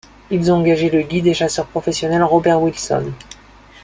Ils 0.31 0.51
ont 0.51 0.55
engagé 0.55 0.89
le 0.89 1.03
guide 1.03 1.27
et 1.27 1.33
chasseur 1.35 1.67
professionnel 1.67 2.23
Robert 2.23 2.59
Wilson. 2.59 3.11